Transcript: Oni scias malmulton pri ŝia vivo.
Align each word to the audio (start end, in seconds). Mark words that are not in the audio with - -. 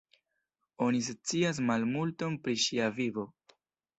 Oni 0.85 1.01
scias 1.07 1.59
malmulton 1.69 2.39
pri 2.47 2.57
ŝia 2.65 2.91
vivo. 2.99 3.29